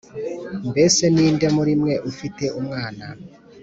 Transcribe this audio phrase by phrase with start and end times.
[0.69, 3.05] Mbese ni nde muri mwe ufite umwana